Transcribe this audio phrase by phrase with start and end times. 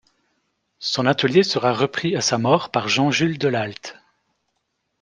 [0.79, 3.99] Son atelier sera repris à sa mort par Jean Jules Delhalt.